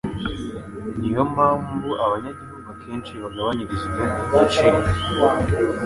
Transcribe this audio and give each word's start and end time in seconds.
Ni 0.99 1.09
yo 1.15 1.23
mpamvu 1.33 1.87
abanyagihugu 2.05 2.67
akenshi 2.73 3.11
bagabanyirizwa 3.23 4.03
igiciro 4.29 4.79